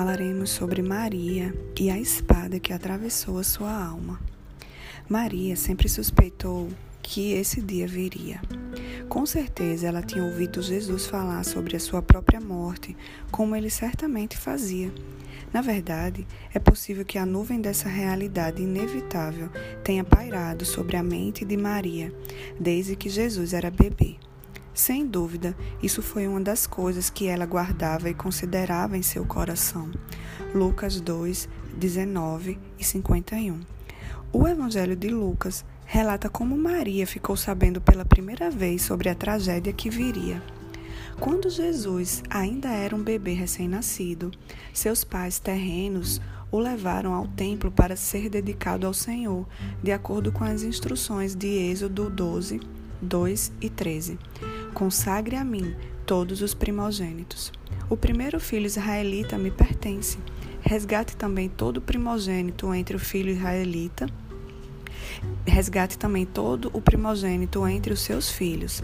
[0.00, 4.18] falaremos sobre Maria e a espada que atravessou a sua alma.
[5.06, 6.70] Maria sempre suspeitou
[7.02, 8.40] que esse dia viria.
[9.10, 12.96] Com certeza ela tinha ouvido Jesus falar sobre a sua própria morte,
[13.30, 14.90] como ele certamente fazia.
[15.52, 19.50] Na verdade, é possível que a nuvem dessa realidade inevitável
[19.84, 22.10] tenha pairado sobre a mente de Maria
[22.58, 24.16] desde que Jesus era bebê.
[24.80, 29.90] Sem dúvida, isso foi uma das coisas que ela guardava e considerava em seu coração.
[30.54, 33.60] Lucas 2, 19 e 51.
[34.32, 39.70] O Evangelho de Lucas relata como Maria ficou sabendo pela primeira vez sobre a tragédia
[39.70, 40.42] que viria.
[41.20, 44.30] Quando Jesus ainda era um bebê recém-nascido,
[44.72, 49.46] seus pais terrenos o levaram ao templo para ser dedicado ao Senhor,
[49.82, 52.60] de acordo com as instruções de Êxodo 12,
[53.02, 54.18] 2 e 13.
[54.74, 55.74] Consagre a mim
[56.06, 57.52] todos os primogênitos.
[57.88, 60.18] O primeiro filho israelita me pertence.
[60.62, 64.06] Resgate também todo primogênito entre o filho israelita.
[65.46, 68.82] Resgate também todo o primogênito entre os seus filhos.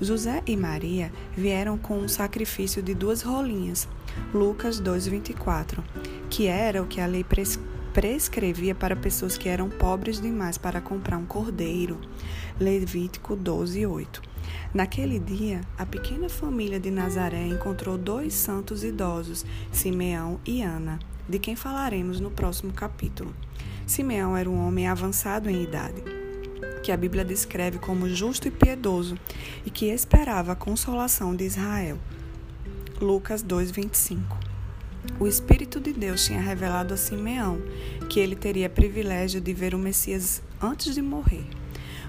[0.00, 3.88] José e Maria vieram com um sacrifício de duas rolinhas,
[4.32, 5.82] Lucas 2:24,
[6.28, 7.24] que era o que a lei
[7.92, 11.98] prescrevia para pessoas que eram pobres demais para comprar um cordeiro.
[12.60, 14.33] Levítico 12:8.
[14.74, 21.38] Naquele dia, a pequena família de Nazaré encontrou dois santos idosos, Simeão e Ana, de
[21.38, 23.32] quem falaremos no próximo capítulo.
[23.86, 26.02] Simeão era um homem avançado em idade,
[26.82, 29.16] que a Bíblia descreve como justo e piedoso
[29.64, 31.96] e que esperava a consolação de Israel.
[33.00, 34.36] Lucas 2:25.
[35.20, 37.62] O Espírito de Deus tinha revelado a Simeão
[38.10, 41.46] que ele teria privilégio de ver o Messias antes de morrer.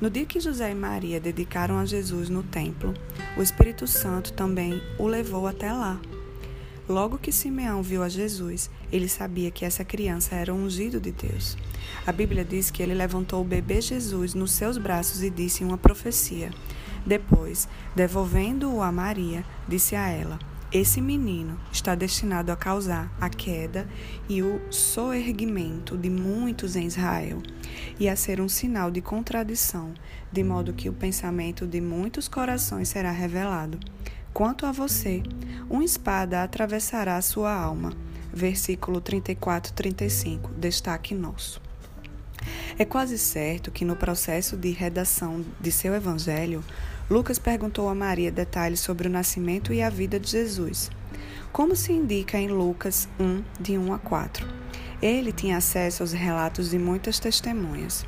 [0.00, 2.94] No dia que José e Maria dedicaram a Jesus no templo,
[3.36, 6.00] o Espírito Santo também o levou até lá.
[6.88, 11.54] Logo que Simeão viu a Jesus, ele sabia que essa criança era ungido de Deus.
[12.06, 15.76] A Bíblia diz que ele levantou o bebê Jesus nos seus braços e disse uma
[15.76, 16.50] profecia.
[17.04, 20.38] Depois, devolvendo-o a Maria, disse a ela:
[20.72, 23.88] esse menino está destinado a causar a queda
[24.28, 27.42] e o soerguimento de muitos em Israel,
[27.98, 29.92] e a ser um sinal de contradição,
[30.30, 33.80] de modo que o pensamento de muitos corações será revelado.
[34.32, 35.24] Quanto a você,
[35.68, 37.92] uma espada atravessará a sua alma.
[38.32, 41.60] Versículo 34, 35, destaque nosso.
[42.78, 46.64] É quase certo que no processo de redação de seu evangelho,
[47.10, 50.92] Lucas perguntou a Maria detalhes sobre o nascimento e a vida de Jesus,
[51.50, 54.46] como se indica em Lucas 1, de 1 a 4.
[55.02, 58.06] Ele tinha acesso aos relatos de muitas testemunhas.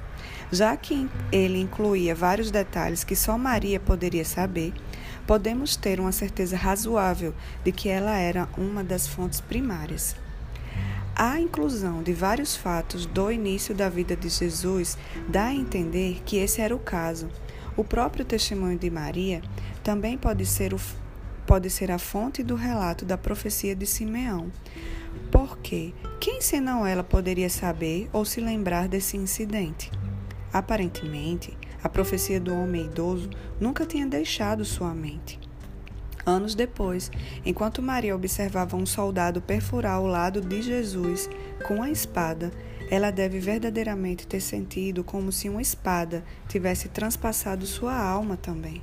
[0.53, 4.73] Já que ele incluía vários detalhes que só Maria poderia saber,
[5.27, 7.35] podemos ter uma certeza razoável
[7.65, 10.15] de que ela era uma das fontes primárias.
[11.17, 14.97] A inclusão de vários fatos do início da vida de Jesus
[15.29, 17.29] dá a entender que esse era o caso,
[17.77, 19.43] o próprio testemunho de Maria
[19.83, 20.81] também pode ser, o,
[21.47, 24.51] pode ser a fonte do relato da profecia de Simeão.
[25.31, 29.91] Porque quem senão ela poderia saber ou se lembrar desse incidente?
[30.53, 35.41] Aparentemente, a profecia do homem idoso nunca tinha deixado sua mente.
[36.25, 37.11] Anos depois,
[37.45, 41.29] enquanto Maria observava um soldado perfurar o lado de Jesus
[41.67, 42.53] com a espada,
[42.93, 48.83] ela deve verdadeiramente ter sentido como se uma espada tivesse transpassado sua alma também.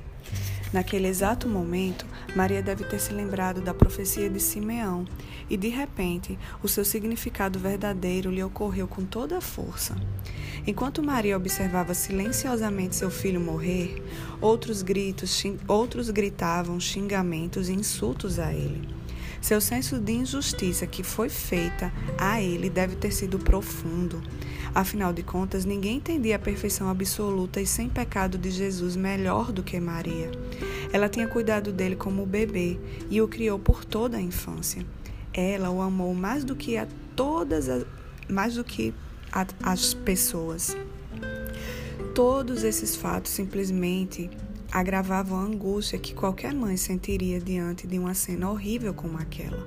[0.72, 2.04] Naquele exato momento,
[2.34, 5.04] Maria deve ter se lembrado da profecia de Simeão
[5.48, 9.94] e, de repente, o seu significado verdadeiro lhe ocorreu com toda a força.
[10.66, 14.02] Enquanto Maria observava silenciosamente seu filho morrer,
[14.40, 18.88] outros gritos, outros gritavam xingamentos e insultos a ele.
[19.40, 24.22] Seu senso de injustiça que foi feita a ele deve ter sido profundo.
[24.74, 29.62] Afinal de contas, ninguém entendia a perfeição absoluta e sem pecado de Jesus melhor do
[29.62, 30.30] que Maria.
[30.92, 32.78] Ela tinha cuidado dele como bebê
[33.10, 34.84] e o criou por toda a infância.
[35.32, 37.86] Ela o amou mais do que a todas as,
[38.28, 38.92] mais do que
[39.32, 40.76] a, as pessoas.
[42.14, 44.28] Todos esses fatos simplesmente
[44.72, 49.64] agravavam a angústia que qualquer mãe sentiria diante de uma cena horrível como aquela.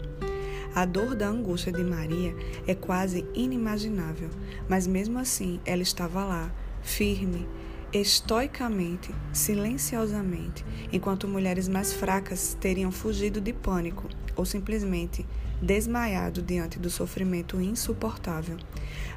[0.73, 2.35] A dor da angústia de Maria
[2.65, 4.29] é quase inimaginável,
[4.67, 6.51] mas mesmo assim ela estava lá,
[6.81, 7.47] firme,
[7.93, 15.25] estoicamente, silenciosamente, enquanto mulheres mais fracas teriam fugido de pânico ou simplesmente
[15.61, 18.57] desmaiado diante do sofrimento insuportável.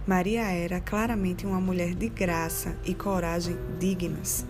[0.07, 4.47] Maria era claramente uma mulher de graça e coragem dignas.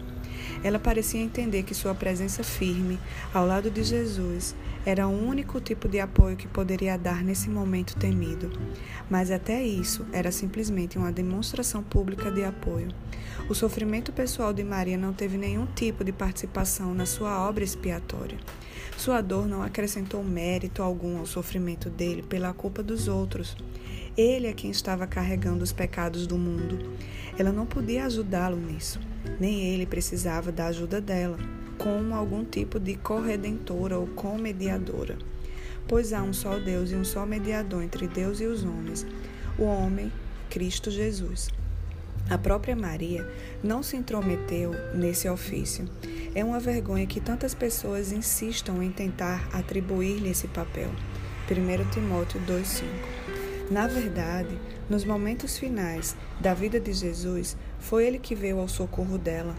[0.63, 2.99] Ela parecia entender que sua presença firme
[3.33, 4.55] ao lado de Jesus
[4.85, 8.51] era o único tipo de apoio que poderia dar nesse momento temido.
[9.11, 12.89] Mas até isso era simplesmente uma demonstração pública de apoio.
[13.49, 18.39] O sofrimento pessoal de Maria não teve nenhum tipo de participação na sua obra expiatória.
[18.97, 23.57] Sua dor não acrescentou mérito algum ao sofrimento dele pela culpa dos outros.
[24.17, 26.79] Ele é quem estava carregando os pecados do mundo.
[27.39, 28.99] Ela não podia ajudá-lo nisso,
[29.39, 31.37] nem ele precisava da ajuda dela,
[31.77, 35.19] como algum tipo de corredentora ou comediadora.
[35.87, 39.07] Pois há um só Deus e um só mediador entre Deus e os homens,
[39.59, 40.11] o homem,
[40.49, 41.51] Cristo Jesus.
[42.31, 43.29] A própria Maria
[43.63, 45.85] não se intrometeu nesse ofício.
[46.35, 50.91] É uma vergonha que tantas pessoas insistam em tentar atribuir-lhe esse papel.
[51.49, 53.16] 1 Timóteo 2,5
[53.71, 54.57] Na verdade,
[54.89, 59.57] nos momentos finais da vida de Jesus, foi ele que veio ao socorro dela.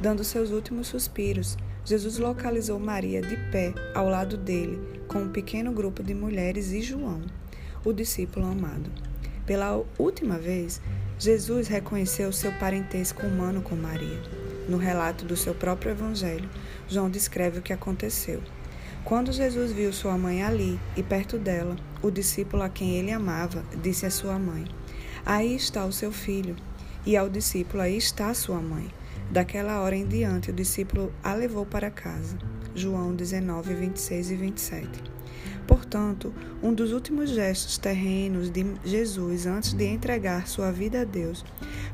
[0.00, 5.70] Dando seus últimos suspiros, Jesus localizou Maria de pé ao lado dele, com um pequeno
[5.70, 7.22] grupo de mulheres e João,
[7.84, 8.90] o discípulo amado.
[9.46, 10.80] Pela última vez,
[11.16, 14.20] Jesus reconheceu seu parentesco humano com Maria.
[14.68, 16.48] No relato do seu próprio evangelho,
[16.88, 18.42] João descreve o que aconteceu.
[19.04, 23.62] Quando Jesus viu sua mãe ali e perto dela, o discípulo a quem ele amava
[23.82, 24.64] disse à sua mãe:
[25.26, 26.56] Aí está o seu filho.
[27.04, 28.90] E ao discípulo: Aí está sua mãe.
[29.30, 32.38] Daquela hora em diante, o discípulo a levou para casa.
[32.74, 35.02] João 19, 26 e 27.
[35.66, 41.44] Portanto, um dos últimos gestos terrenos de Jesus antes de entregar sua vida a Deus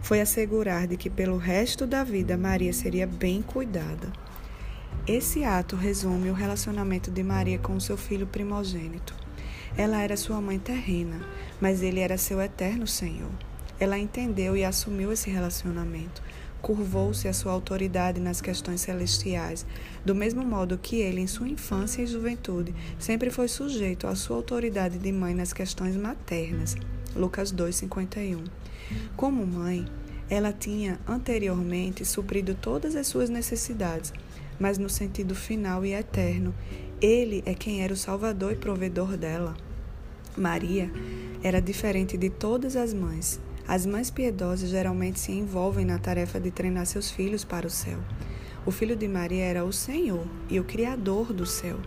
[0.00, 4.12] foi assegurar de que pelo resto da vida Maria seria bem cuidada.
[5.12, 9.12] Esse ato resume o relacionamento de Maria com seu filho primogênito.
[9.76, 11.20] Ela era sua mãe terrena,
[11.60, 13.32] mas ele era seu eterno Senhor.
[13.80, 16.22] Ela entendeu e assumiu esse relacionamento,
[16.62, 19.66] curvou-se à sua autoridade nas questões celestiais,
[20.04, 24.36] do mesmo modo que ele, em sua infância e juventude, sempre foi sujeito à sua
[24.36, 26.76] autoridade de mãe nas questões maternas.
[27.16, 28.44] Lucas 2:51.
[29.16, 29.88] Como mãe,
[30.30, 34.12] ela tinha anteriormente suprido todas as suas necessidades,
[34.60, 36.54] mas no sentido final e eterno,
[37.00, 39.56] ele é quem era o salvador e provedor dela.
[40.36, 40.88] Maria
[41.42, 43.40] era diferente de todas as mães.
[43.66, 47.98] As mães piedosas geralmente se envolvem na tarefa de treinar seus filhos para o céu.
[48.64, 51.78] O filho de Maria era o Senhor e o Criador do céu.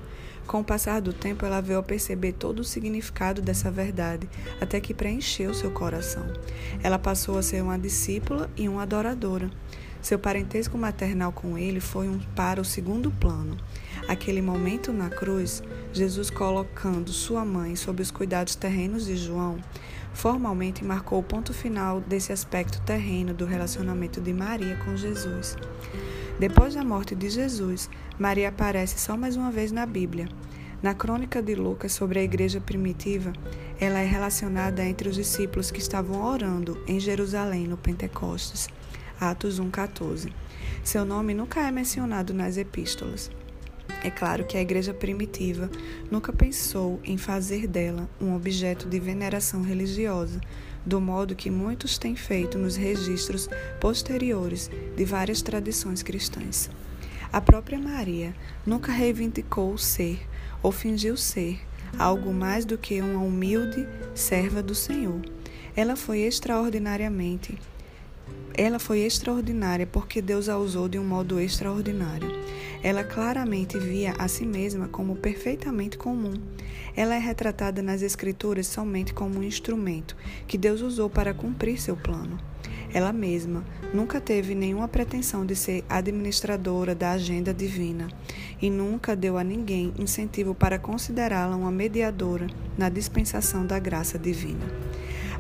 [0.46, 4.30] Com o passar do tempo, ela veio a perceber todo o significado dessa verdade,
[4.60, 6.26] até que preencheu seu coração.
[6.84, 9.50] Ela passou a ser uma discípula e uma adoradora.
[10.02, 13.58] Seu parentesco maternal com ele foi um para o segundo plano.
[14.08, 15.64] Aquele momento na cruz,
[15.94, 19.58] Jesus colocando sua mãe sob os cuidados terrenos de João,
[20.14, 25.56] formalmente marcou o ponto final desse aspecto terreno do relacionamento de Maria com Jesus.
[26.40, 30.28] Depois da morte de Jesus, Maria aparece só mais uma vez na Bíblia.
[30.82, 33.32] Na crônica de Lucas sobre a igreja primitiva,
[33.80, 38.68] ela é relacionada entre os discípulos que estavam orando em Jerusalém no Pentecostes.
[39.20, 40.32] Atos 1,14.
[40.84, 43.32] Seu nome nunca é mencionado nas epístolas.
[44.04, 45.70] É claro que a igreja primitiva
[46.12, 50.42] nunca pensou em fazer dela um objeto de veneração religiosa,
[50.86, 53.50] do modo que muitos têm feito nos registros
[53.80, 56.70] posteriores de várias tradições cristãs.
[57.32, 60.20] A própria Maria nunca reivindicou ser
[60.62, 61.60] ou fingiu ser
[61.98, 65.22] algo mais do que uma humilde serva do Senhor.
[65.76, 67.58] Ela foi extraordinariamente
[68.56, 72.32] ela foi extraordinária porque Deus a usou de um modo extraordinário.
[72.84, 76.34] Ela claramente via a si mesma como perfeitamente comum.
[76.96, 81.96] Ela é retratada nas Escrituras somente como um instrumento que Deus usou para cumprir seu
[81.96, 82.38] plano.
[82.94, 88.08] Ela mesma nunca teve nenhuma pretensão de ser administradora da agenda divina
[88.62, 92.46] e nunca deu a ninguém incentivo para considerá-la uma mediadora
[92.78, 94.93] na dispensação da graça divina.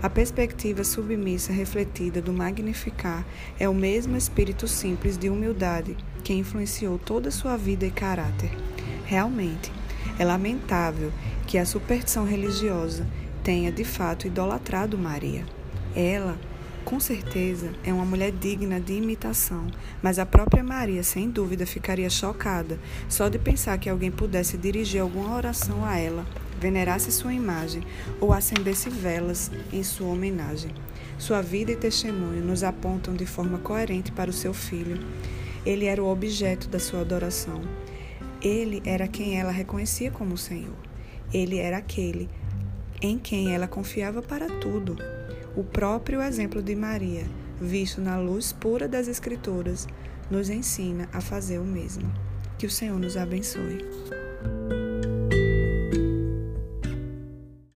[0.04, 3.26] A perspectiva submissa refletida do Magnificar
[3.58, 5.96] é o mesmo espírito simples de humildade
[6.26, 8.52] que influenciou toda sua vida e caráter.
[9.06, 9.72] Realmente,
[10.20, 11.10] é lamentável
[11.48, 13.08] que a superstição religiosa
[13.46, 15.46] tenha de fato idolatrado Maria.
[15.96, 16.38] Ela,
[16.84, 19.68] com certeza, é uma mulher digna de imitação,
[20.02, 25.02] mas a própria Maria, sem dúvida, ficaria chocada só de pensar que alguém pudesse dirigir
[25.02, 26.26] alguma oração a ela
[26.64, 27.84] venerasse sua imagem
[28.22, 30.72] ou acendesse velas em sua homenagem.
[31.18, 35.00] Sua vida e testemunho nos apontam de forma coerente para o seu filho.
[35.66, 37.62] Ele era o objeto da sua adoração.
[38.42, 40.76] Ele era quem ela reconhecia como Senhor.
[41.34, 42.30] Ele era aquele
[43.02, 44.96] em quem ela confiava para tudo.
[45.56, 47.26] O próprio exemplo de Maria
[47.64, 49.88] visto na luz pura das Escrituras,
[50.30, 52.12] nos ensina a fazer o mesmo.
[52.58, 54.23] Que o Senhor nos abençoe.